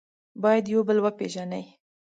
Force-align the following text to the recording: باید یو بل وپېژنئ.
باید 0.43 0.65
یو 0.73 0.81
بل 0.87 0.97
وپېژنئ. 1.01 1.63